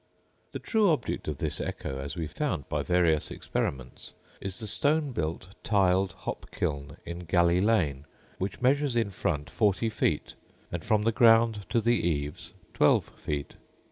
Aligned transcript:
The 0.51 0.57
true 0.57 0.89
object 0.89 1.27
of 1.27 1.37
this 1.37 1.61
echo, 1.61 1.99
as 1.99 2.15
we 2.15 2.25
found 2.25 2.67
by 2.67 2.81
various 2.81 3.29
experiments, 3.29 4.13
is 4.41 4.57
the 4.57 4.65
stone 4.65 5.11
built, 5.11 5.49
tiled 5.63 6.13
hop 6.13 6.47
kiln 6.51 6.97
in 7.05 7.27
Galleylane, 7.27 8.05
which 8.39 8.63
measures 8.63 8.95
in 8.95 9.11
front 9.11 9.47
40 9.47 9.91
feet, 9.91 10.33
and 10.71 10.83
from 10.83 11.03
the 11.03 11.11
ground 11.11 11.65
to 11.69 11.79
the 11.79 11.99
eaves 12.01 12.51
12 12.73 13.09
feet. 13.15 13.53